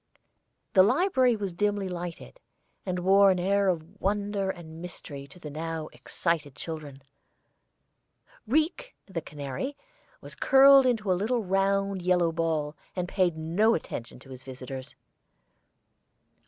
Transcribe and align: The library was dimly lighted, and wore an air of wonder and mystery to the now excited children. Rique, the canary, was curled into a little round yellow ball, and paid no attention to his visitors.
The 0.73 0.81
library 0.81 1.35
was 1.35 1.53
dimly 1.53 1.87
lighted, 1.87 2.39
and 2.87 2.97
wore 2.97 3.29
an 3.29 3.37
air 3.37 3.67
of 3.67 4.01
wonder 4.01 4.49
and 4.49 4.81
mystery 4.81 5.27
to 5.27 5.37
the 5.39 5.51
now 5.51 5.89
excited 5.93 6.55
children. 6.55 7.03
Rique, 8.47 8.95
the 9.05 9.21
canary, 9.21 9.77
was 10.19 10.33
curled 10.33 10.87
into 10.87 11.11
a 11.11 11.13
little 11.13 11.43
round 11.43 12.01
yellow 12.01 12.31
ball, 12.31 12.75
and 12.95 13.07
paid 13.07 13.37
no 13.37 13.75
attention 13.75 14.17
to 14.21 14.31
his 14.31 14.43
visitors. 14.43 14.95